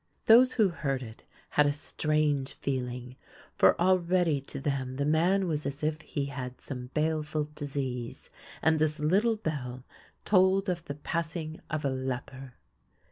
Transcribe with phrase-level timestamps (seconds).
[0.25, 3.17] Those who heard it had a strange feeling,
[3.55, 8.31] for already to them the man was as if he had some baleful disease,
[8.63, 9.83] and this little bell
[10.25, 12.55] told of the passing of a leper.